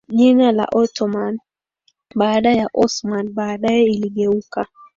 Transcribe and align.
jina 0.07 0.51
la 0.51 0.67
Ottoman 0.73 1.39
baada 2.15 2.51
ya 2.51 2.69
Osman 2.73 3.29
Baadaye 3.33 3.83
iligeuka 3.83 4.67